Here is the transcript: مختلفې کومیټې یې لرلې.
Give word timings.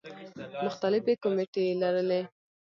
مختلفې 0.65 1.13
کومیټې 1.23 1.61
یې 1.67 1.73
لرلې. 1.81 2.21